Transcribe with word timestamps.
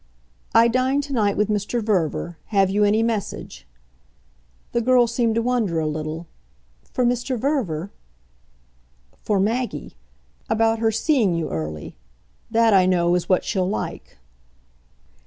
"I 0.55 0.67
dine 0.67 1.01
to 1.01 1.13
night 1.13 1.37
with 1.37 1.47
Mr. 1.47 1.79
Verver. 1.79 2.39
Have 2.45 2.71
you 2.71 2.83
any 2.83 3.03
message?" 3.03 3.67
The 4.71 4.81
girl 4.81 5.05
seemed 5.05 5.35
to 5.35 5.43
wonder 5.43 5.79
a 5.79 5.85
little. 5.85 6.25
"For 6.91 7.05
Mr. 7.05 7.37
Verver?" 7.37 7.91
"For 9.21 9.39
Maggie 9.39 9.93
about 10.49 10.79
her 10.79 10.89
seeing 10.91 11.35
you 11.35 11.49
early. 11.51 11.95
That, 12.49 12.73
I 12.73 12.87
know, 12.87 13.13
is 13.13 13.29
what 13.29 13.43
she'll 13.43 13.69
like." 13.69 14.17